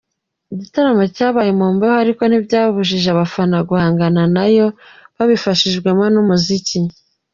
Igitaramo 0.53 1.03
cyabaye 1.15 1.51
mu 1.59 1.67
mbeho 1.73 1.95
ariko 2.03 2.21
ntibyabujije 2.25 3.07
abafana 3.11 3.57
guhangana 3.69 4.21
nayo 4.35 4.67
babifashijwemo 5.15 6.05
n’umuziki. 6.13 6.77